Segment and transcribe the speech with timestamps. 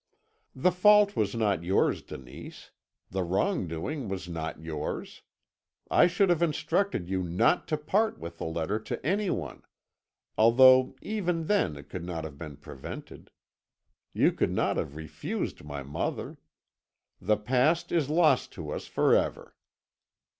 [0.55, 2.71] "'The fault was not yours, Denise:
[3.11, 5.21] the wrong doing was not yours.
[5.91, 9.61] I should have instructed you not to part with the letter to anyone;
[10.39, 13.29] although even then it could not have been prevented;
[14.11, 16.37] you could not have refused my mother.
[17.21, 19.55] The past is lost to us forever.'